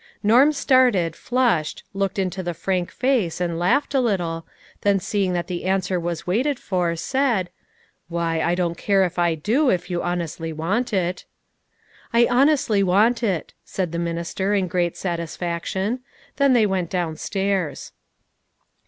[0.23, 4.47] Norm started, flushed, looked into the frank face and laughed a little,
[4.81, 7.51] then seeing that the answer was waited for said:"
[8.07, 11.25] Why, I don't care if I do, if you honestly want it.""
[12.15, 15.99] I honestly want it," said the minister in great satisfaction.
[16.37, 17.91] Then they went downstairs.